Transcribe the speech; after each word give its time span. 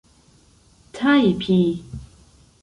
tajpi 0.95 1.61